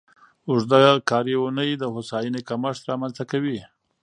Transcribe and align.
اوږده 0.47 0.79
کاري 1.09 1.33
اونۍ 1.39 1.71
د 1.77 1.83
هوساینې 1.93 2.41
کمښت 2.49 2.81
رامنځته 2.89 3.23
کوي. 3.31 3.59